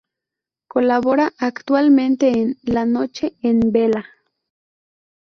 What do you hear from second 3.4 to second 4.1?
en vela".